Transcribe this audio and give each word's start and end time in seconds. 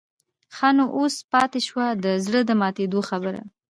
ښه 0.55 0.69
نو 0.77 0.85
اوس 0.97 1.15
پاتې 1.31 1.59
شوه 1.67 1.85
د 2.03 2.05
زړه 2.25 2.41
د 2.45 2.51
ماتېدو 2.61 2.99
خبره. 3.09 3.41